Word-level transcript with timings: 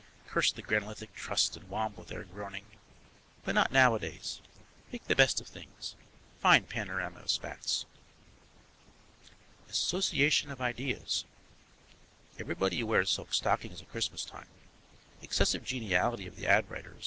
curse 0.25 0.51
the 0.51 0.63
granolithic 0.63 1.13
trust 1.13 1.55
and 1.55 1.69
wamble 1.69 2.03
there 2.03 2.23
groaning. 2.23 2.65
But 3.45 3.53
not 3.53 3.71
nowadays. 3.71 4.41
Make 4.91 5.05
the 5.05 5.15
best 5.15 5.39
of 5.39 5.45
things. 5.45 5.95
Fine 6.39 6.63
panorama 6.63 7.19
of 7.19 7.29
spats. 7.29 7.85
Association 9.69 10.49
of 10.49 10.59
ideas. 10.59 11.23
Everybody 12.39 12.81
wears 12.81 13.11
silk 13.11 13.31
stockings 13.31 13.79
at 13.79 13.91
Christmas 13.91 14.25
time. 14.25 14.47
Excessive 15.21 15.63
geniality 15.63 16.25
of 16.25 16.35
the 16.35 16.47
ad 16.47 16.65
writers. 16.71 16.97